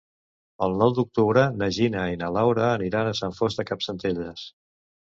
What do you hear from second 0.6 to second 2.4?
El nou d'octubre na Gina i na